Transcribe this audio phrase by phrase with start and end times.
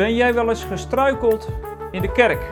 [0.00, 1.48] Ben jij wel eens gestruikeld
[1.90, 2.42] in de kerk?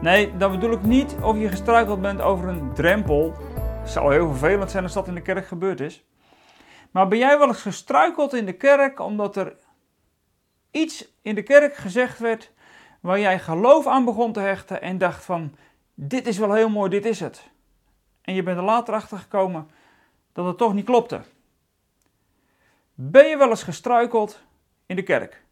[0.00, 3.34] Nee, dan bedoel ik niet of je gestruikeld bent over een drempel.
[3.56, 6.04] Het zou heel vervelend zijn als dat in de kerk gebeurd is.
[6.90, 9.56] Maar ben jij wel eens gestruikeld in de kerk omdat er
[10.70, 12.52] iets in de kerk gezegd werd
[13.00, 15.56] waar jij geloof aan begon te hechten en dacht van
[15.94, 17.50] dit is wel heel mooi, dit is het.
[18.22, 19.70] En je bent er later achter gekomen
[20.32, 21.20] dat het toch niet klopte.
[22.94, 24.42] Ben je wel eens gestruikeld
[24.86, 25.42] in de kerk?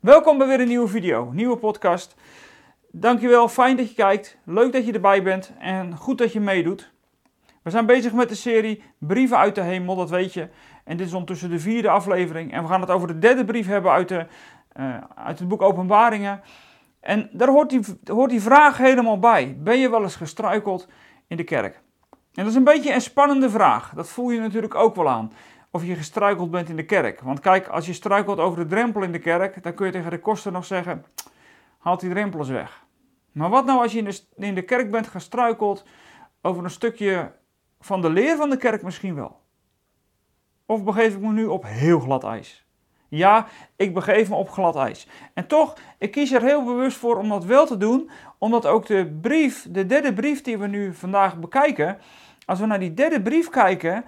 [0.00, 2.14] Welkom bij weer een nieuwe video, nieuwe podcast.
[2.90, 6.92] Dankjewel, fijn dat je kijkt, leuk dat je erbij bent en goed dat je meedoet.
[7.62, 10.48] We zijn bezig met de serie Brieven uit de Hemel, dat weet je.
[10.84, 12.52] En dit is ondertussen de vierde aflevering.
[12.52, 14.26] En we gaan het over de derde brief hebben uit, de,
[14.80, 16.40] uh, uit het boek Openbaringen.
[17.00, 19.56] En daar hoort die, hoort die vraag helemaal bij.
[19.58, 20.88] Ben je wel eens gestruikeld
[21.26, 21.74] in de kerk?
[22.10, 23.92] En dat is een beetje een spannende vraag.
[23.94, 25.32] Dat voel je natuurlijk ook wel aan
[25.70, 27.20] of je gestruikeld bent in de kerk.
[27.20, 30.10] Want kijk, als je struikelt over de drempel in de kerk, dan kun je tegen
[30.10, 31.04] de koster nog zeggen:
[31.78, 32.84] haal die drempel eens weg.
[33.32, 35.84] Maar wat nou als je in de, in de kerk bent gestruikeld
[36.42, 37.32] over een stukje
[37.80, 39.40] van de leer van de kerk misschien wel?
[40.66, 42.64] Of begeef ik me nu op heel glad ijs?
[43.08, 45.08] Ja, ik begeef me op glad ijs.
[45.34, 48.86] En toch, ik kies er heel bewust voor om dat wel te doen, omdat ook
[48.86, 51.98] de brief, de derde brief die we nu vandaag bekijken,
[52.46, 54.04] als we naar die derde brief kijken,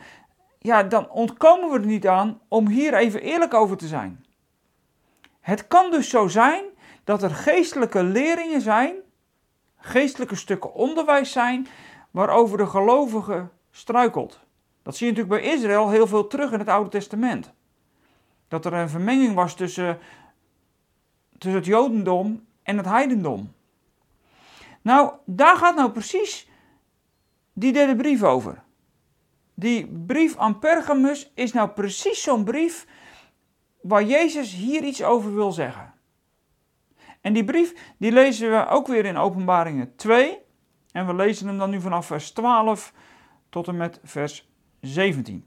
[0.62, 4.24] ja, dan ontkomen we er niet aan om hier even eerlijk over te zijn.
[5.40, 6.64] Het kan dus zo zijn
[7.04, 8.94] dat er geestelijke leringen zijn,
[9.76, 11.66] geestelijke stukken onderwijs zijn,
[12.10, 14.40] waarover de gelovige struikelt.
[14.82, 17.52] Dat zie je natuurlijk bij Israël heel veel terug in het Oude Testament.
[18.48, 19.98] Dat er een vermenging was tussen,
[21.38, 23.52] tussen het Jodendom en het Heidendom.
[24.82, 26.48] Nou, daar gaat nou precies
[27.52, 28.62] die derde brief over.
[29.62, 32.86] Die brief aan Pergamus is nou precies zo'n brief
[33.80, 35.94] waar Jezus hier iets over wil zeggen.
[37.20, 40.38] En die brief die lezen we ook weer in Openbaringen 2.
[40.92, 42.92] En we lezen hem dan nu vanaf vers 12
[43.48, 44.48] tot en met vers
[44.80, 45.46] 17.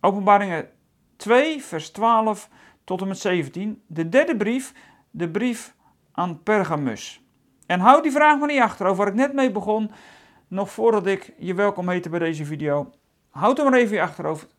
[0.00, 0.68] Openbaringen
[1.16, 2.48] 2, vers 12
[2.84, 3.82] tot en met 17.
[3.86, 4.74] De derde brief,
[5.10, 5.74] de brief
[6.12, 7.24] aan Pergamus.
[7.66, 9.90] En houd die vraag maar niet achter, over waar ik net mee begon
[10.52, 12.90] nog voordat ik je welkom heette bij deze video,
[13.30, 14.54] houd er maar even je achterhoofd.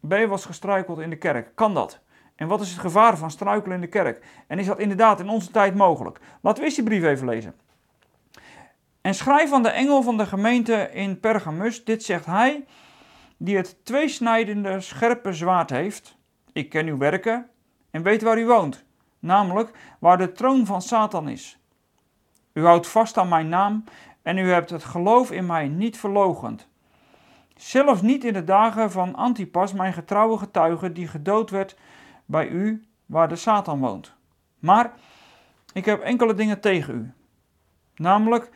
[0.00, 1.54] Ben je was gestruikeld in de kerk?
[1.54, 2.00] Kan dat?
[2.34, 4.24] En wat is het gevaar van struikelen in de kerk?
[4.46, 6.20] En is dat inderdaad in onze tijd mogelijk?
[6.40, 7.54] Laten we eens die brief even lezen.
[9.00, 12.64] En schrijf aan de engel van de gemeente in Pergamus, dit zegt hij,
[13.36, 16.16] die het tweesnijdende scherpe zwaard heeft.
[16.52, 17.50] Ik ken uw werken
[17.90, 18.84] en weet waar u woont,
[19.18, 21.58] namelijk waar de troon van Satan is.
[22.52, 23.84] U houdt vast aan mijn naam
[24.24, 26.68] en u hebt het geloof in mij niet verlogend.
[27.56, 31.76] Zelfs niet in de dagen van Antipas, mijn getrouwe getuige, die gedood werd
[32.24, 34.14] bij u, waar de Satan woont.
[34.58, 34.92] Maar
[35.72, 37.12] ik heb enkele dingen tegen u.
[37.96, 38.50] Namelijk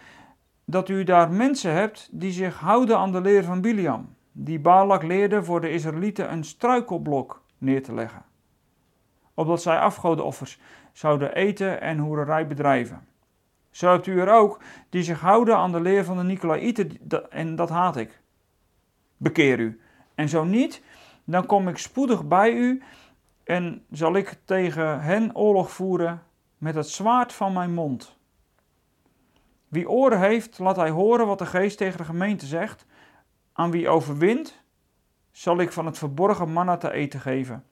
[0.65, 5.03] dat u daar mensen hebt die zich houden aan de leer van Biliam, die Balak
[5.03, 8.23] leerde voor de Israëlieten een struikelblok neer te leggen,
[9.34, 10.61] opdat zij afgodenoffers
[10.93, 13.07] zouden eten en hoererij bedrijven.
[13.78, 16.99] Zo hebt u er ook die zich houden aan de leer van de Nicolaïten
[17.31, 18.21] en dat haat ik.
[19.16, 19.81] Bekeer u.
[20.15, 20.83] En zo niet,
[21.25, 22.83] dan kom ik spoedig bij u
[23.44, 26.22] en zal ik tegen hen oorlog voeren
[26.56, 28.16] met het zwaard van mijn mond.
[29.69, 32.87] Wie oren heeft, laat hij horen wat de geest tegen de gemeente zegt.
[33.53, 34.62] Aan wie overwint,
[35.31, 37.65] zal ik van het verborgen manna te eten geven.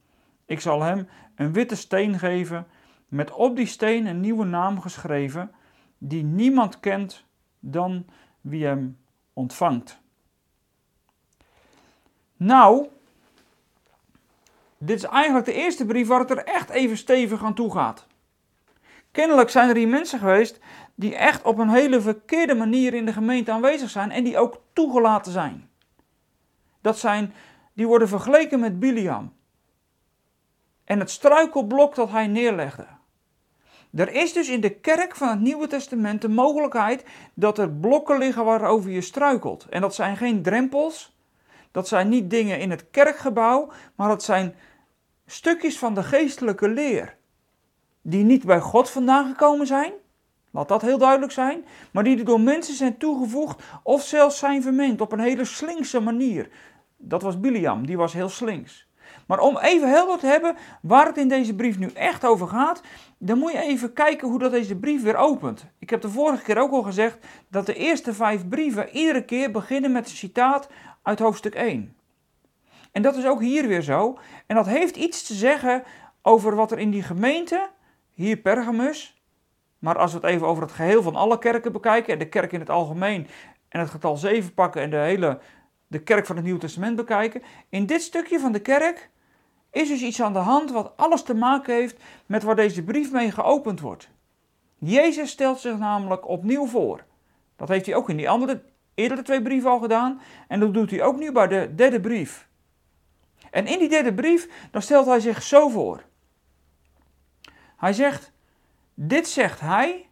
[0.44, 2.66] Ik zal hem een witte steen geven,
[3.08, 5.50] met op die steen een nieuwe naam geschreven
[5.98, 7.24] die niemand kent
[7.60, 8.06] dan
[8.40, 8.98] wie hem
[9.32, 9.98] ontvangt.
[12.36, 12.88] Nou,
[14.78, 18.06] dit is eigenlijk de eerste brief waar het er echt even stevig aan toe gaat.
[19.10, 20.58] Kennelijk zijn er hier mensen geweest
[20.94, 24.60] die echt op een hele verkeerde manier in de gemeente aanwezig zijn en die ook
[24.72, 25.68] toegelaten zijn.
[26.80, 27.34] Dat zijn,
[27.72, 29.32] die worden vergeleken met Biliam.
[30.84, 32.86] En het struikelblok dat hij neerlegde.
[33.96, 37.04] Er is dus in de kerk van het Nieuwe Testament de mogelijkheid
[37.34, 39.66] dat er blokken liggen waarover je struikelt.
[39.70, 41.16] En dat zijn geen drempels,
[41.70, 44.54] dat zijn niet dingen in het kerkgebouw, maar dat zijn
[45.26, 47.16] stukjes van de geestelijke leer.
[48.02, 49.92] Die niet bij God vandaan gekomen zijn,
[50.50, 54.62] laat dat heel duidelijk zijn, maar die er door mensen zijn toegevoegd of zelfs zijn
[54.62, 56.48] vermengd op een hele slinkse manier.
[56.96, 58.86] Dat was Biliam, die was heel slinks.
[59.26, 62.82] Maar om even helder te hebben waar het in deze brief nu echt over gaat,
[63.18, 65.66] dan moet je even kijken hoe dat deze brief weer opent.
[65.78, 67.18] Ik heb de vorige keer ook al gezegd
[67.48, 70.68] dat de eerste vijf brieven iedere keer beginnen met een citaat
[71.02, 71.96] uit hoofdstuk 1.
[72.92, 74.18] En dat is ook hier weer zo.
[74.46, 75.82] En dat heeft iets te zeggen
[76.22, 77.68] over wat er in die gemeente,
[78.12, 79.22] hier Pergamus,
[79.78, 82.52] maar als we het even over het geheel van alle kerken bekijken, en de kerk
[82.52, 83.26] in het algemeen,
[83.68, 85.38] en het getal 7 pakken en de hele
[85.86, 89.10] de kerk van het Nieuwe Testament bekijken, in dit stukje van de kerk
[89.76, 93.12] is dus iets aan de hand wat alles te maken heeft met waar deze brief
[93.12, 94.08] mee geopend wordt.
[94.78, 97.04] Jezus stelt zich namelijk opnieuw voor.
[97.56, 98.62] Dat heeft hij ook in die andere,
[98.94, 100.20] eerdere twee brieven al gedaan.
[100.48, 102.48] En dat doet hij ook nu bij de derde brief.
[103.50, 106.02] En in die derde brief, dan stelt hij zich zo voor.
[107.76, 108.32] Hij zegt,
[108.94, 110.08] dit zegt hij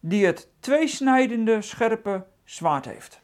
[0.00, 3.20] die het tweesnijdende scherpe zwaard heeft.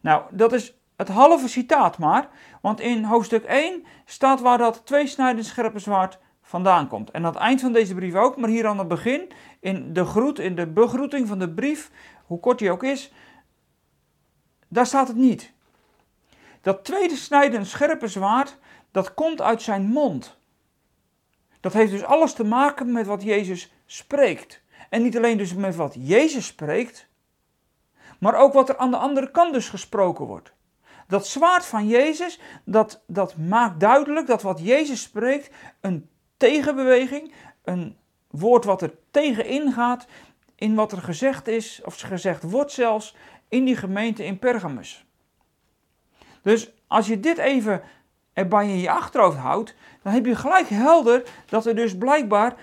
[0.00, 2.28] Nou, dat is het halve citaat maar,
[2.64, 7.10] want in hoofdstuk 1 staat waar dat tweesnijdende scherpe zwaard vandaan komt.
[7.10, 10.04] En aan het eind van deze brief ook, maar hier aan het begin, in de
[10.04, 11.90] groet, in de begroeting van de brief,
[12.26, 13.12] hoe kort die ook is,
[14.68, 15.52] daar staat het niet.
[16.60, 18.58] Dat tweede snijdende scherpe zwaard,
[18.90, 20.36] dat komt uit zijn mond.
[21.60, 24.62] Dat heeft dus alles te maken met wat Jezus spreekt.
[24.90, 27.08] En niet alleen dus met wat Jezus spreekt,
[28.18, 30.52] maar ook wat er aan de andere kant dus gesproken wordt.
[31.06, 37.32] Dat zwaard van Jezus, dat, dat maakt duidelijk dat wat Jezus spreekt een tegenbeweging,
[37.64, 37.96] een
[38.30, 40.06] woord wat er tegenin gaat
[40.54, 43.16] in wat er gezegd is, of gezegd wordt zelfs,
[43.48, 45.04] in die gemeente in Pergamus.
[46.42, 47.82] Dus als je dit even
[48.32, 52.56] erbij in je achterhoofd houdt, dan heb je gelijk helder dat er dus blijkbaar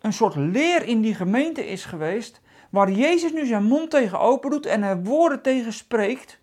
[0.00, 2.40] een soort leer in die gemeente is geweest,
[2.70, 6.40] waar Jezus nu zijn mond tegen open doet en er woorden tegen spreekt.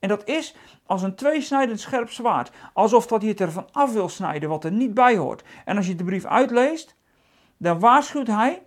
[0.00, 0.54] En dat is
[0.86, 2.50] als een tweesnijdend scherp zwaard.
[2.72, 5.42] Alsof dat hij het ervan af wil snijden wat er niet bij hoort.
[5.64, 6.96] En als je de brief uitleest,
[7.56, 8.62] dan waarschuwt hij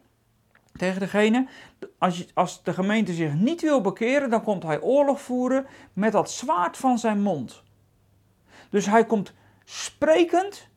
[0.75, 1.47] tegen degene,
[1.97, 6.11] als, je, als de gemeente zich niet wil bekeren, dan komt hij oorlog voeren met
[6.11, 7.63] dat zwaard van zijn mond.
[8.69, 9.33] Dus hij komt
[9.63, 10.67] sprekend,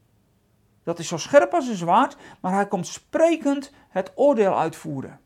[0.83, 5.21] dat is zo scherp als een zwaard, maar hij komt sprekend het oordeel uitvoeren.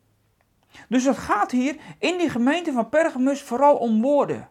[0.89, 4.49] Dus het gaat hier in die gemeente van Pergamus vooral om woorden.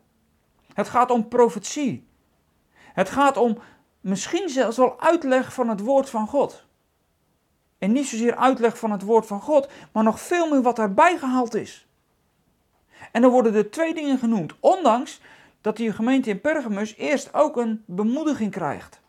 [0.74, 2.08] Het gaat om profetie.
[2.78, 3.58] Het gaat om
[4.02, 6.66] misschien zelfs wel uitleg van het woord van God.
[7.78, 11.18] En niet zozeer uitleg van het woord van God, maar nog veel meer wat erbij
[11.18, 11.88] gehaald is.
[13.12, 15.22] En dan worden er twee dingen genoemd, ondanks
[15.62, 19.02] dat die gemeente in Pergamus eerst ook een bemoediging krijgt.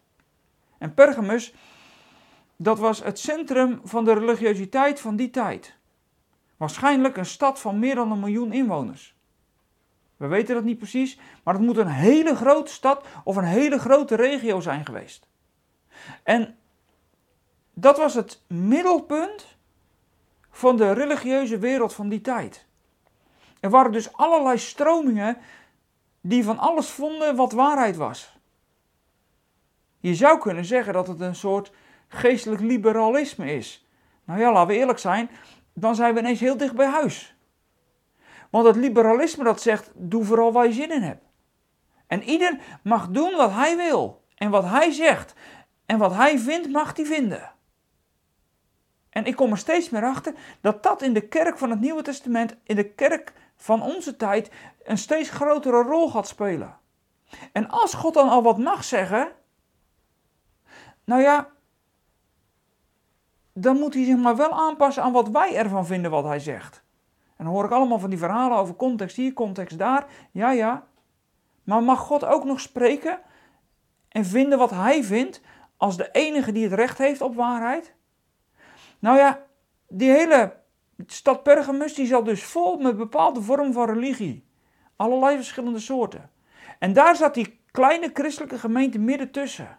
[0.79, 1.55] En Pergamus,
[2.57, 5.77] dat was het centrum van de religiositeit van die tijd.
[6.57, 9.15] Waarschijnlijk een stad van meer dan een miljoen inwoners.
[10.21, 13.79] We weten dat niet precies, maar het moet een hele grote stad of een hele
[13.79, 15.27] grote regio zijn geweest.
[16.23, 16.59] En
[17.75, 19.57] dat was het middelpunt
[20.51, 22.67] van de religieuze wereld van die tijd.
[23.61, 25.39] Er waren dus allerlei stromingen
[26.21, 28.39] die van alles vonden wat waarheid was.
[29.99, 31.73] Je zou kunnen zeggen dat het een soort
[32.09, 33.87] geestelijk liberalisme is.
[34.25, 35.31] Nou ja, laten we eerlijk zijn,
[35.73, 37.35] dan zijn we ineens heel dicht bij huis.
[38.51, 41.25] Want het liberalisme dat zegt, doe vooral waar je zin in hebt.
[42.07, 44.25] En ieder mag doen wat hij wil.
[44.35, 45.35] En wat hij zegt.
[45.87, 47.53] En wat hij vindt, mag hij vinden.
[49.11, 52.03] En ik kom er steeds meer achter dat dat in de kerk van het Nieuwe
[52.03, 54.51] Testament, in de kerk van onze tijd,
[54.83, 56.79] een steeds grotere rol gaat spelen.
[57.53, 59.33] En als God dan al wat mag zeggen,
[61.05, 61.49] nou ja,
[63.53, 66.83] dan moet hij zich maar wel aanpassen aan wat wij ervan vinden wat hij zegt.
[67.41, 70.07] En dan hoor ik allemaal van die verhalen over context hier, context daar.
[70.31, 70.87] Ja, ja.
[71.65, 73.21] Maar mag God ook nog spreken
[74.09, 75.41] en vinden wat hij vindt
[75.77, 77.95] als de enige die het recht heeft op waarheid?
[78.99, 79.43] Nou ja,
[79.89, 80.57] die hele
[81.07, 84.45] stad Pergamus die zat dus vol met bepaalde vormen van religie.
[84.97, 86.31] Allerlei verschillende soorten.
[86.79, 89.79] En daar zat die kleine christelijke gemeente midden tussen.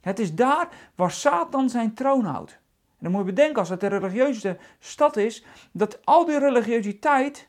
[0.00, 2.60] Het is daar waar Satan zijn troon houdt.
[3.02, 7.48] Dan moet je bedenken, als het een religieuze stad is, dat al die religiositeit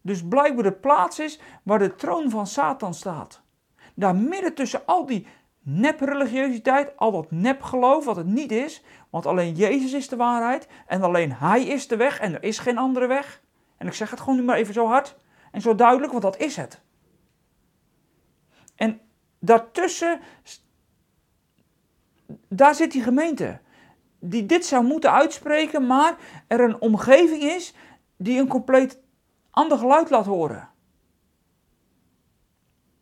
[0.00, 3.42] dus blijkbaar de plaats is waar de troon van Satan staat.
[3.94, 5.26] Daar midden tussen al die
[5.60, 11.02] nep-religiositeit, al dat nepgeloof wat het niet is, want alleen Jezus is de waarheid en
[11.02, 13.42] alleen Hij is de weg en er is geen andere weg.
[13.76, 15.16] En ik zeg het gewoon nu maar even zo hard
[15.52, 16.80] en zo duidelijk, want dat is het.
[18.76, 19.00] En
[19.38, 20.20] daartussen
[22.48, 23.60] daar zit die gemeente.
[24.20, 27.74] Die dit zou moeten uitspreken, maar er een omgeving is
[28.16, 29.00] die een compleet
[29.50, 30.68] ander geluid laat horen.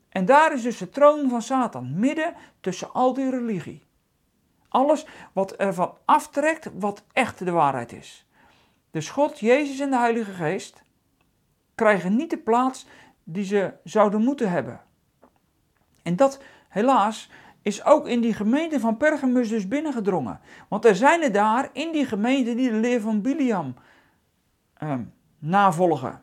[0.08, 3.82] En daar is dus de troon van Satan, midden tussen al die religie.
[4.68, 8.26] Alles wat ervan aftrekt wat echt de waarheid is.
[8.90, 10.82] Dus God, Jezus en de Heilige Geest
[11.75, 12.87] krijgen niet de plaats
[13.25, 14.80] die ze zouden moeten hebben.
[16.02, 17.30] En dat, helaas,
[17.62, 20.40] is ook in die gemeente van Pergamus dus binnengedrongen.
[20.68, 23.74] Want er zijn er daar in die gemeente die de leer van Biliam
[24.74, 25.02] ehm,
[25.38, 26.22] navolgen.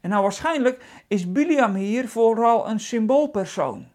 [0.00, 3.86] En nou waarschijnlijk is Biliam hier vooral een symboolpersoon.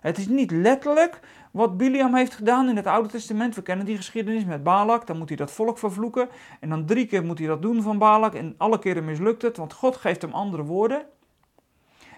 [0.00, 3.54] Het is niet letterlijk wat Biliam heeft gedaan in het Oude Testament.
[3.54, 5.06] We kennen die geschiedenis met Balak.
[5.06, 6.28] Dan moet hij dat volk vervloeken.
[6.60, 8.34] En dan drie keer moet hij dat doen van Balak.
[8.34, 11.06] En alle keren mislukt het, want God geeft hem andere woorden.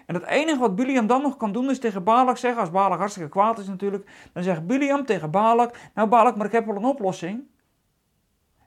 [0.07, 2.99] En het enige wat Biliam dan nog kan doen is tegen Balak zeggen, als Balak
[2.99, 6.75] hartstikke kwaad is natuurlijk, dan zegt Biliam tegen Balak, nou Balak, maar ik heb wel
[6.75, 7.43] een oplossing.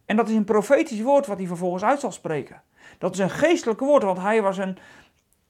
[0.05, 2.63] En dat is een profetisch woord wat hij vervolgens uit zal spreken.
[2.99, 4.79] Dat is een geestelijk woord, want hij was een,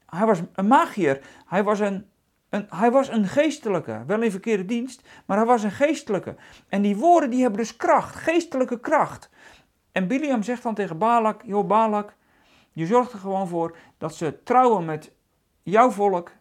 [0.05, 1.21] hij was een magier.
[1.45, 2.05] Hij was een,
[2.49, 6.35] een, hij was een geestelijke, wel in verkeerde dienst, maar hij was een geestelijke.
[6.67, 9.29] En die woorden die hebben dus kracht, geestelijke kracht.
[9.91, 12.13] En Biliam zegt dan tegen Balak, joh Balak,
[12.71, 15.11] je zorgt er gewoon voor dat ze trouwen met
[15.61, 16.31] jouw volk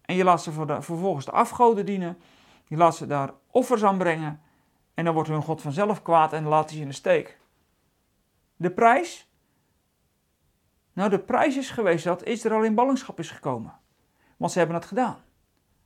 [0.00, 2.18] en je laat ze vervolgens de afgoden dienen.
[2.66, 4.40] Je laat ze daar offers aan brengen
[4.94, 7.38] en dan wordt hun God vanzelf kwaad en laat hij ze in de steek.
[8.56, 9.30] De prijs?
[10.92, 13.78] Nou, de prijs is geweest dat Israël in ballingschap is gekomen.
[14.36, 15.16] Want ze hebben het gedaan.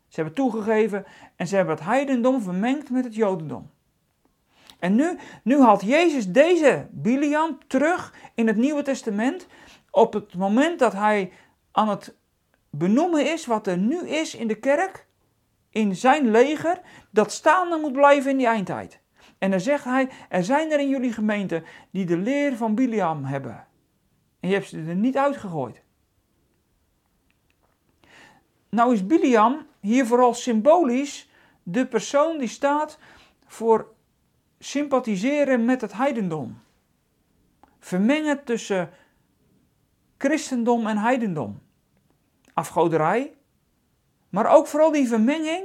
[0.09, 1.05] Ze hebben toegegeven
[1.37, 3.71] en ze hebben het heidendom vermengd met het jodendom.
[4.79, 9.47] En nu, nu haalt Jezus deze Biliam terug in het Nieuwe Testament
[9.91, 11.33] op het moment dat hij
[11.71, 12.17] aan het
[12.79, 15.07] benoemen is wat er nu is in de kerk,
[15.71, 19.01] in zijn leger, dat staande moet blijven in die eindtijd.
[19.39, 23.25] En dan zegt hij, er zijn er in jullie gemeente die de leer van Biliam
[23.25, 23.67] hebben.
[24.41, 25.83] En je hebt ze er niet uitgegooid.
[28.69, 31.31] Nou is Biliam hier vooral symbolisch
[31.63, 32.99] de persoon die staat
[33.47, 33.93] voor
[34.59, 36.63] sympathiseren met het heidendom.
[37.79, 38.91] Vermengen tussen
[40.17, 41.64] christendom en heidendom
[42.55, 43.35] afgoderij,
[44.29, 45.65] maar ook vooral die vermenging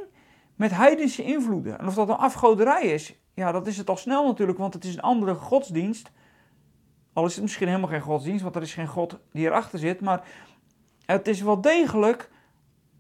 [0.56, 1.80] met heidense invloeden.
[1.80, 4.84] En of dat een afgoderij is, ja, dat is het al snel natuurlijk, want het
[4.84, 6.12] is een andere godsdienst.
[7.14, 10.02] Al is het misschien helemaal geen godsdienst, want er is geen God die erachter zit,
[10.02, 10.28] maar
[11.06, 12.30] het is wel degelijk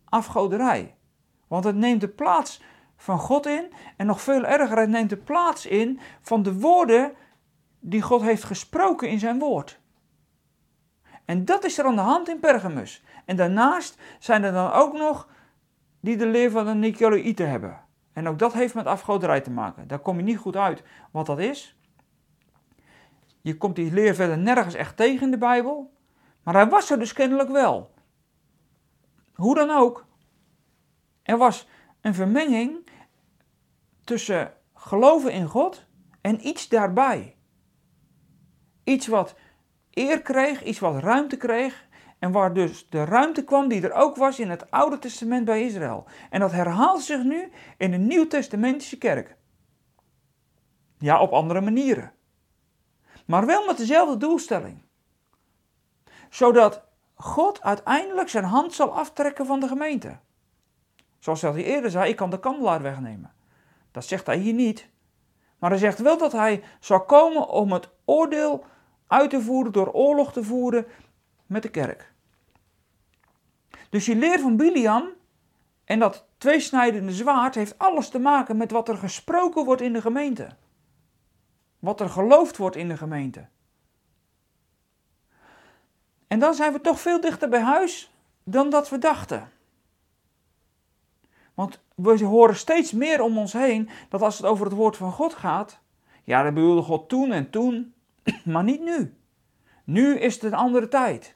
[0.05, 0.95] afgoderij.
[1.47, 2.61] Want het neemt de plaats
[2.97, 7.13] van God in en nog veel erger, het neemt de plaats in van de woorden
[7.79, 9.79] die God heeft gesproken in zijn woord.
[11.25, 13.03] En dat is er aan de hand in Pergamus.
[13.29, 15.27] En daarnaast zijn er dan ook nog
[15.99, 17.81] die de leer van de Nicolaïten hebben.
[18.13, 19.87] En ook dat heeft met afgoderij te maken.
[19.87, 21.77] Daar kom je niet goed uit wat dat is.
[23.41, 25.93] Je komt die leer verder nergens echt tegen in de Bijbel.
[26.43, 27.93] Maar hij was er dus kennelijk wel.
[29.35, 30.05] Hoe dan ook.
[31.23, 31.67] Er was
[32.01, 32.89] een vermenging
[34.03, 35.85] tussen geloven in God
[36.21, 37.35] en iets daarbij.
[38.83, 39.35] Iets wat
[39.91, 41.87] eer kreeg, iets wat ruimte kreeg.
[42.19, 45.63] En waar dus de ruimte kwam die er ook was in het Oude Testament bij
[45.65, 46.05] Israël.
[46.29, 49.35] En dat herhaalt zich nu in de Nieuw-Testamentische kerk.
[50.97, 52.13] Ja, op andere manieren.
[53.25, 54.81] Maar wel met dezelfde doelstelling.
[56.29, 56.83] Zodat
[57.13, 60.17] God uiteindelijk zijn hand zal aftrekken van de gemeente.
[61.19, 63.33] Zoals hij eerder zei, ik kan de kandelaar wegnemen.
[63.91, 64.89] Dat zegt hij hier niet.
[65.59, 68.65] Maar hij zegt wel dat hij zal komen om het oordeel
[69.07, 70.85] uit te voeren, door oorlog te voeren
[71.49, 72.11] met de kerk.
[73.89, 75.09] Dus je leer van Biliam
[75.85, 80.01] en dat tweesnijdende zwaard heeft alles te maken met wat er gesproken wordt in de
[80.01, 80.49] gemeente.
[81.79, 83.47] Wat er geloofd wordt in de gemeente.
[86.27, 88.11] En dan zijn we toch veel dichter bij huis
[88.43, 89.51] dan dat we dachten.
[91.53, 95.11] Want we horen steeds meer om ons heen dat als het over het woord van
[95.11, 95.79] God gaat,
[96.23, 97.93] ja, dat bedoelde God toen en toen,
[98.45, 99.13] maar niet nu.
[99.83, 101.35] Nu is het een andere tijd.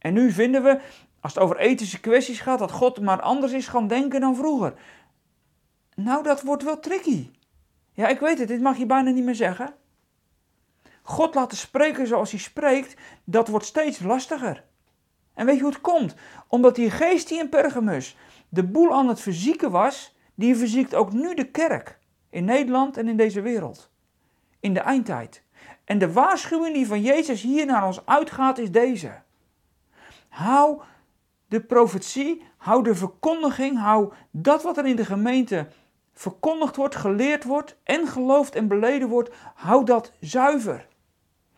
[0.00, 0.80] En nu vinden we,
[1.20, 4.74] als het over ethische kwesties gaat, dat God maar anders is gaan denken dan vroeger.
[5.94, 7.30] Nou, dat wordt wel tricky.
[7.92, 9.74] Ja, ik weet het, dit mag je bijna niet meer zeggen.
[11.02, 14.64] God laten spreken zoals hij spreekt, dat wordt steeds lastiger.
[15.34, 16.14] En weet je hoe het komt?
[16.46, 18.16] Omdat die geest die in Pergamus
[18.48, 21.98] de boel aan het verzieken was, die verziekt ook nu de kerk.
[22.30, 23.90] In Nederland en in deze wereld.
[24.60, 25.42] In de eindtijd.
[25.84, 29.22] En de waarschuwing die van Jezus hier naar ons uitgaat is deze.
[30.30, 30.80] Hou
[31.48, 35.66] de profetie, hou de verkondiging, hou dat wat er in de gemeente
[36.12, 40.86] verkondigd wordt, geleerd wordt en geloofd en beleden wordt, hou dat zuiver.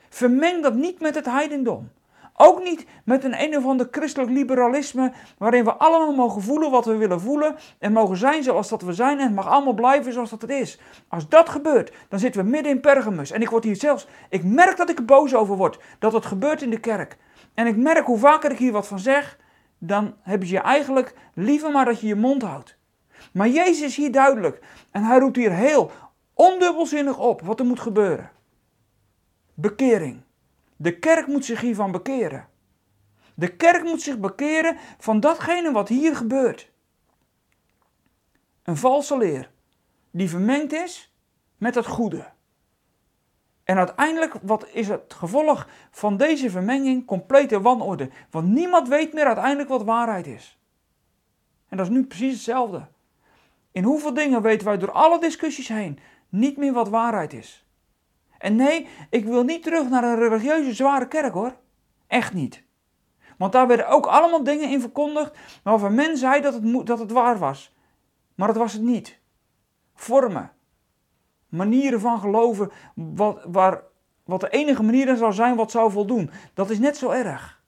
[0.08, 1.90] Vermeng dat niet met het heidendom.
[2.36, 6.84] Ook niet met een een of ander christelijk liberalisme waarin we allemaal mogen voelen wat
[6.84, 10.12] we willen voelen en mogen zijn zoals dat we zijn en het mag allemaal blijven
[10.12, 10.78] zoals dat het is.
[11.08, 14.44] Als dat gebeurt, dan zitten we midden in Pergamus en ik word hier zelfs, ik
[14.44, 17.16] merk dat ik er boos over word dat het gebeurt in de kerk.
[17.54, 19.38] En ik merk hoe vaker ik hier wat van zeg,
[19.78, 22.76] dan heb je eigenlijk liever maar dat je je mond houdt.
[23.32, 24.64] Maar Jezus is hier duidelijk.
[24.90, 25.90] En hij roept hier heel
[26.34, 28.30] ondubbelzinnig op wat er moet gebeuren.
[29.54, 30.22] Bekering.
[30.76, 32.48] De kerk moet zich hiervan bekeren.
[33.34, 36.70] De kerk moet zich bekeren van datgene wat hier gebeurt.
[38.62, 39.50] Een valse leer
[40.10, 41.14] die vermengd is
[41.56, 42.32] met het goede.
[43.64, 47.06] En uiteindelijk, wat is het gevolg van deze vermenging?
[47.06, 48.10] Complete wanorde.
[48.30, 50.58] Want niemand weet meer uiteindelijk wat waarheid is.
[51.68, 52.86] En dat is nu precies hetzelfde.
[53.72, 57.66] In hoeveel dingen weten wij door alle discussies heen niet meer wat waarheid is?
[58.38, 61.56] En nee, ik wil niet terug naar een religieuze zware kerk hoor.
[62.06, 62.62] Echt niet.
[63.36, 67.10] Want daar werden ook allemaal dingen in verkondigd waarvan men zei dat het, dat het
[67.10, 67.74] waar was.
[68.34, 69.18] Maar dat was het niet.
[69.94, 70.52] Vormen.
[71.52, 73.82] Manieren van geloven wat, waar,
[74.24, 76.30] wat de enige manier zou zijn wat zou voldoen.
[76.54, 77.62] Dat is net zo erg.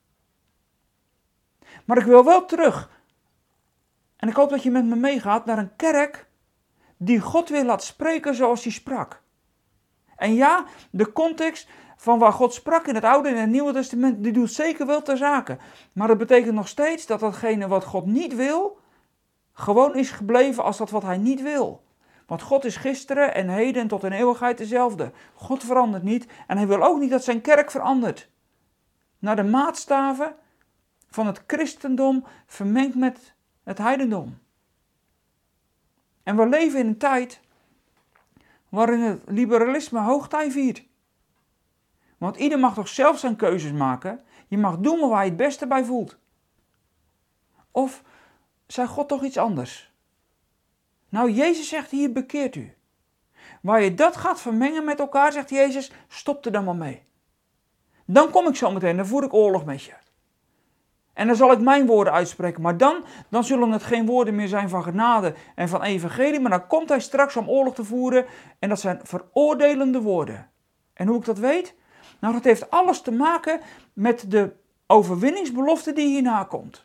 [1.85, 2.89] Maar ik wil wel terug.
[4.15, 6.27] En ik hoop dat je met me meegaat naar een kerk
[6.97, 9.21] die God weer laat spreken zoals hij sprak.
[10.15, 14.23] En ja, de context van waar God sprak in het Oude en het Nieuwe Testament,
[14.23, 15.57] die doet zeker wel ter zake.
[15.93, 18.79] Maar dat betekent nog steeds dat datgene wat God niet wil,
[19.53, 21.84] gewoon is gebleven als dat wat hij niet wil.
[22.25, 25.11] Want God is gisteren en heden en tot in eeuwigheid dezelfde.
[25.33, 28.29] God verandert niet en hij wil ook niet dat zijn kerk verandert.
[29.19, 30.35] Naar de maatstaven
[31.09, 34.37] van het christendom vermengd met het heidendom.
[36.23, 37.39] En we leven in een tijd
[38.69, 40.85] waarin het liberalisme hoogtij viert.
[42.17, 44.23] Want ieder mag toch zelf zijn keuzes maken.
[44.47, 46.17] Je mag doen waar je het beste bij voelt.
[47.71, 48.03] Of
[48.67, 49.93] zei God toch iets anders?
[51.15, 52.73] Nou, Jezus zegt hier bekeert u.
[53.61, 57.03] Waar je dat gaat vermengen met elkaar, zegt Jezus, stop er dan maar mee.
[58.05, 59.93] Dan kom ik zo meteen, dan voer ik oorlog met je.
[61.13, 62.61] En dan zal ik mijn woorden uitspreken.
[62.61, 66.39] Maar dan, dan zullen het geen woorden meer zijn van genade en van evangelie.
[66.39, 68.25] Maar dan komt hij straks om oorlog te voeren.
[68.59, 70.49] En dat zijn veroordelende woorden.
[70.93, 71.75] En hoe ik dat weet?
[72.19, 73.61] Nou, dat heeft alles te maken
[73.93, 74.53] met de
[74.87, 76.84] overwinningsbelofte die hierna komt.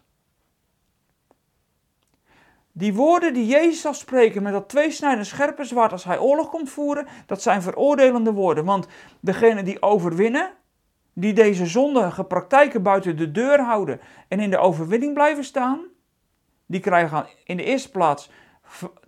[2.72, 6.70] Die woorden die Jezus zal spreken met dat tweesnijdende scherpe zwaard als hij oorlog komt
[6.70, 8.64] voeren, dat zijn veroordelende woorden.
[8.64, 8.86] Want
[9.20, 10.50] degene die overwinnen,
[11.12, 15.80] die deze zondige praktijken buiten de deur houden en in de overwinning blijven staan,
[16.66, 18.30] die krijgen in de eerste plaats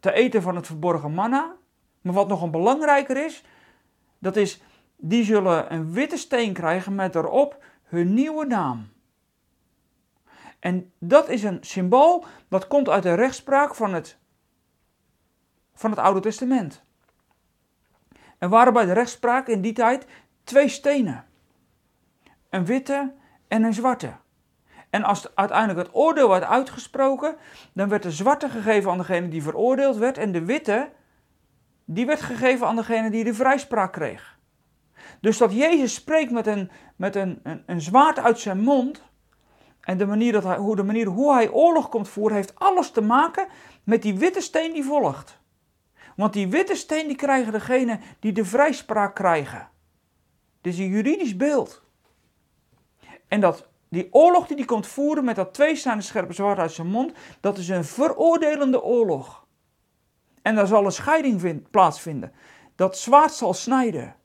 [0.01, 1.55] te eten van het verborgen manna.
[2.01, 3.45] Maar wat nog een belangrijker is,
[4.19, 4.63] dat is,
[4.97, 8.92] die zullen een witte steen krijgen met erop hun nieuwe naam.
[10.63, 14.19] En dat is een symbool dat komt uit de rechtspraak van het,
[15.75, 16.85] van het Oude Testament.
[18.39, 20.07] Er waren bij de rechtspraak in die tijd
[20.45, 21.25] twee stenen
[22.51, 23.13] een witte
[23.49, 24.13] en een zwarte.
[24.91, 27.37] En als uiteindelijk het oordeel werd uitgesproken,
[27.73, 30.91] dan werd de zwarte gegeven aan degene die veroordeeld werd en de witte,
[31.85, 34.39] die werd gegeven aan degene die de vrijspraak kreeg.
[35.21, 39.11] Dus dat Jezus spreekt met een, met een, een, een zwaard uit zijn mond
[39.83, 42.91] en de manier, dat hij, hoe, de manier hoe hij oorlog komt voeren, heeft alles
[42.91, 43.47] te maken
[43.85, 45.41] met die witte steen die volgt.
[46.17, 49.71] Want die witte steen die krijgen degene die de vrijspraak krijgen.
[50.61, 51.83] Dit is een juridisch beeld.
[53.29, 56.87] En dat die oorlog die hij komt voeren met dat tweestaande scherpe zwaard uit zijn
[56.87, 59.47] mond, dat is een veroordelende oorlog.
[60.43, 62.33] En daar zal een scheiding plaatsvinden.
[62.75, 64.17] Dat zwaard zal snijden.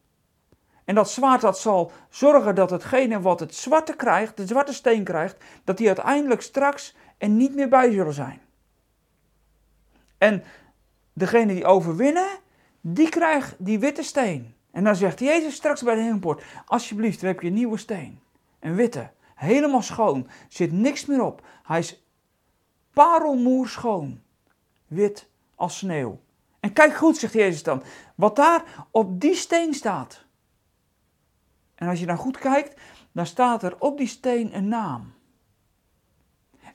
[0.87, 5.03] En dat zwaard dat zal zorgen dat hetgene wat het zwarte krijgt, de zwarte steen
[5.03, 8.41] krijgt, dat die uiteindelijk straks er niet meer bij zullen zijn.
[10.17, 10.43] En
[11.13, 12.27] degene die overwinnen,
[12.81, 14.55] die krijgt die witte steen.
[14.71, 18.19] En dan zegt Jezus straks bij de hemelpoort, alsjeblieft, we heb je een nieuwe steen.
[18.59, 19.09] Een witte.
[19.35, 20.27] Helemaal schoon.
[20.47, 21.41] Zit niks meer op.
[21.63, 22.03] Hij is
[22.93, 24.21] parelmoer schoon.
[24.87, 26.19] Wit als sneeuw.
[26.59, 27.83] En kijk goed, zegt Jezus dan,
[28.15, 30.25] wat daar op die steen staat.
[31.77, 35.13] En als je dan goed kijkt, dan staat er op die steen een naam.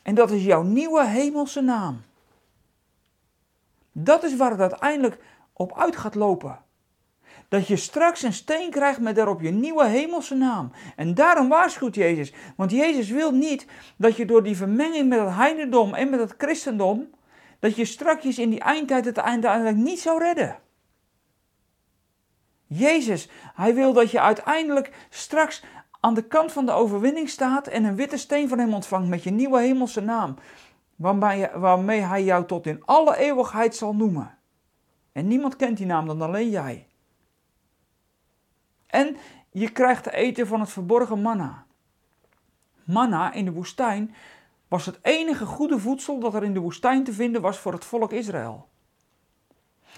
[0.02, 2.02] En dat is jouw nieuwe hemelse naam.
[3.92, 5.18] Dat is waar het uiteindelijk
[5.52, 6.58] op uit gaat lopen
[7.52, 10.70] dat je straks een steen krijgt met daarop je nieuwe hemelse naam.
[10.96, 12.32] En daarom waarschuwt Jezus.
[12.56, 16.34] Want Jezus wil niet dat je door die vermenging met het heidendom en met het
[16.38, 17.10] christendom,
[17.58, 20.58] dat je strakjes in die eindtijd het uiteindelijk niet zou redden.
[22.72, 25.62] Jezus, hij wil dat je uiteindelijk straks
[26.00, 29.22] aan de kant van de overwinning staat en een witte steen van hem ontvangt met
[29.22, 30.36] je nieuwe hemelse naam,
[30.96, 34.38] waarmee, hij jou tot in alle eeuwigheid zal noemen.
[35.12, 36.86] En niemand kent die naam dan alleen jij.
[38.86, 39.16] En
[39.50, 41.66] je krijgt te eten van het verborgen manna.
[42.84, 44.14] Manna in de woestijn
[44.68, 47.84] was het enige goede voedsel dat er in de woestijn te vinden was voor het
[47.84, 48.68] volk Israël.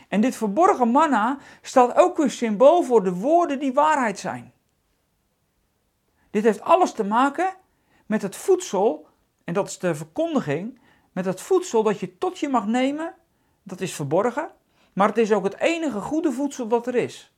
[0.08, 4.52] En dit verborgen manna staat ook weer symbool voor de woorden die waarheid zijn.
[6.30, 7.54] Dit heeft alles te maken
[8.06, 9.06] met het voedsel,
[9.44, 10.80] en dat is de verkondiging,
[11.12, 13.14] met het voedsel dat je tot je mag nemen,
[13.62, 14.50] dat is verborgen,
[14.92, 17.34] maar het is ook het enige goede voedsel dat er is.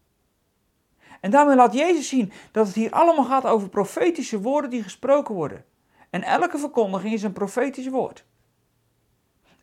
[1.21, 5.35] En daarmee laat Jezus zien dat het hier allemaal gaat over profetische woorden die gesproken
[5.35, 5.65] worden.
[6.11, 8.25] En elke verkondiging is een profetisch woord.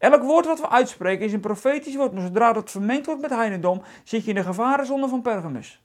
[0.04, 3.30] Elk woord wat we uitspreken is een profetisch woord, maar zodra dat vermengd wordt met
[3.30, 5.84] heidendom, zit je in de gevarenzone van Pergamus.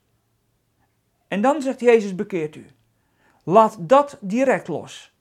[1.27, 2.67] En dan zegt Jezus: bekeert u.
[3.43, 5.13] Laat dat direct los.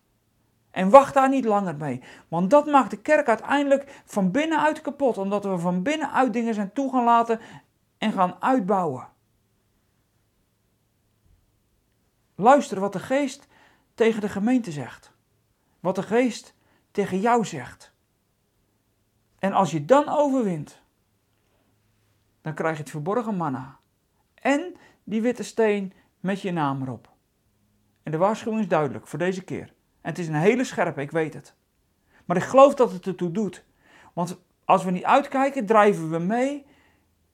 [0.70, 2.02] En wacht daar niet langer mee.
[2.28, 5.18] Want dat maakt de kerk uiteindelijk van binnenuit kapot.
[5.18, 7.40] Omdat we van binnenuit dingen zijn toe gaan laten
[7.98, 9.08] en gaan uitbouwen.
[12.34, 13.46] Luister wat de geest
[13.94, 15.12] tegen de gemeente zegt.
[15.80, 16.54] Wat de geest
[16.90, 17.96] tegen jou zegt.
[19.38, 20.82] En als je dan overwint,
[22.40, 23.78] dan krijg je het verborgen manna.
[24.34, 24.74] En
[25.04, 27.08] die witte steen met je naam erop.
[28.02, 29.66] En de waarschuwing is duidelijk voor deze keer.
[30.00, 31.54] En het is een hele scherpe, ik weet het.
[32.24, 33.64] Maar ik geloof dat het ertoe doet.
[34.12, 36.66] Want als we niet uitkijken, drijven we mee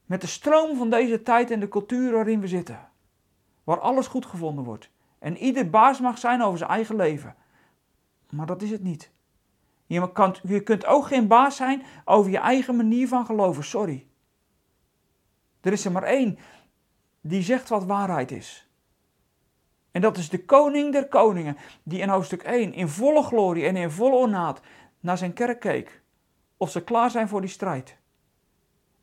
[0.06, 2.88] met de stroom van deze tijd en de cultuur waarin we zitten.
[3.64, 4.90] Waar alles goed gevonden wordt.
[5.18, 7.36] En ieder baas mag zijn over zijn eigen leven.
[8.30, 9.10] Maar dat is het niet.
[9.86, 14.06] Je, kan, kunt ook geen baas zijn over je eigen manier van geloven, sorry.
[15.60, 16.38] Er is er maar één
[17.20, 18.68] die zegt wat waarheid is.
[19.90, 23.76] En dat is de koning der koningen, die in hoofdstuk 1 in volle glorie en
[23.76, 24.60] in volle ornaat
[25.00, 26.02] naar zijn kerk keek.
[26.56, 27.96] Of ze klaar zijn voor die strijd.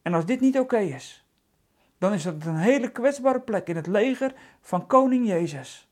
[0.02, 1.26] En als dit niet oké is,
[1.98, 5.89] dan is dat een hele kwetsbare plek in het leger van koning Jezus.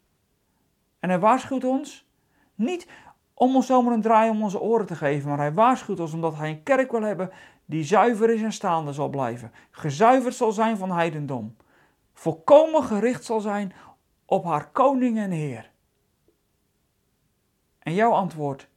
[0.99, 2.08] En hij waarschuwt ons
[2.56, 2.88] niet
[3.39, 6.36] om ons zomaar een draai om onze oren te geven, maar hij waarschuwt ons omdat
[6.36, 7.32] hij een kerk wil hebben
[7.65, 11.56] die zuiver is en staande zal blijven, gezuiverd zal zijn van heidendom,
[12.13, 13.73] volkomen gericht zal zijn
[14.25, 15.71] op haar koning en heer.
[17.80, 18.67] En jouw antwoord,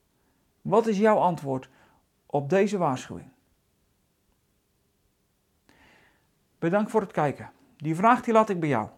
[0.60, 1.68] wat is jouw antwoord
[2.26, 3.28] op deze waarschuwing?
[6.58, 7.50] Bedankt voor het kijken.
[7.76, 8.88] Die vraag die laat ik bij jou.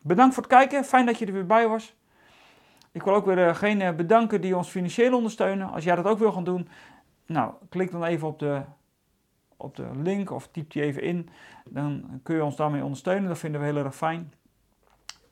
[0.00, 1.96] Bedankt voor het kijken, fijn dat je er weer bij was.
[2.94, 5.70] Ik wil ook weer degene eh, bedanken die ons financieel ondersteunen.
[5.70, 6.68] Als jij dat ook wil gaan doen,
[7.26, 8.62] nou, klik dan even op de,
[9.56, 11.28] op de link of typ die even in.
[11.68, 13.28] Dan kun je ons daarmee ondersteunen.
[13.28, 14.32] Dat vinden we heel erg fijn.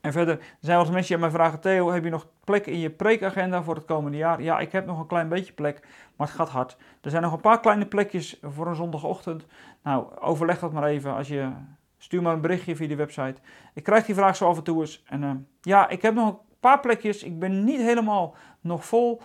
[0.01, 2.89] En verder zijn eens mensen die mij vragen: Theo, heb je nog plek in je
[2.89, 4.41] preekagenda voor het komende jaar?
[4.41, 6.77] Ja, ik heb nog een klein beetje plek, maar het gaat hard.
[7.01, 9.45] Er zijn nog een paar kleine plekjes voor een zondagochtend.
[9.83, 11.51] Nou, overleg dat maar even als je.
[11.97, 13.35] Stuur maar een berichtje via de website.
[13.73, 15.03] Ik krijg die vraag zo af en toe eens.
[15.05, 17.23] En uh, ja, ik heb nog paar plekjes.
[17.23, 19.21] Ik ben niet helemaal nog vol.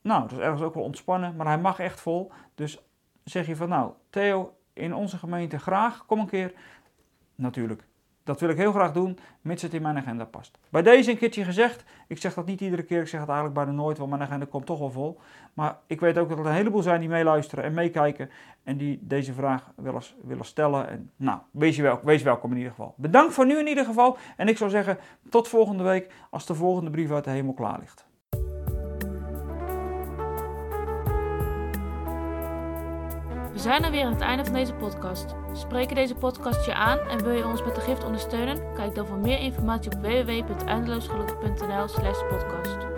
[0.00, 2.32] Nou, dat is ergens ook wel ontspannen, maar hij mag echt vol.
[2.54, 2.82] Dus
[3.24, 6.52] zeg je van nou, Theo, in onze gemeente graag, kom een keer.
[7.34, 7.84] Natuurlijk,
[8.24, 10.58] dat wil ik heel graag doen, mits het in mijn agenda past.
[10.68, 13.58] Bij deze een keertje gezegd, ik zeg dat niet iedere keer, ik zeg het eigenlijk
[13.58, 15.20] bijna nooit, want mijn agenda komt toch wel vol.
[15.54, 18.30] Maar ik weet ook dat er een heleboel zijn die meeluisteren en meekijken
[18.62, 20.88] en die deze vraag willen, willen stellen.
[20.88, 22.94] En, nou, wees, je wel, wees welkom in ieder geval.
[22.96, 26.54] Bedankt voor nu in ieder geval en ik zou zeggen tot volgende week als de
[26.54, 28.10] volgende brief uit de hemel klaar ligt.
[33.62, 35.34] Zijn er weer aan het einde van deze podcast.
[35.52, 38.74] Spreken deze podcast je aan en wil je ons met de gift ondersteunen?
[38.74, 42.91] Kijk dan voor meer informatie op www.eindeloosgelukkig.nl/podcast.